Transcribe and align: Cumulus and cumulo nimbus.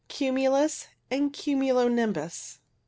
Cumulus 0.07 0.87
and 1.11 1.31
cumulo 1.31 1.87
nimbus. 1.87 2.57